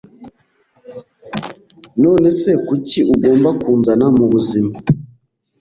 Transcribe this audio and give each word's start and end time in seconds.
None 2.03 2.27
se 2.39 2.51
kuki 2.67 2.99
ugomba 3.13 3.49
kunzana 3.61 4.05
mubuzima 4.17 4.71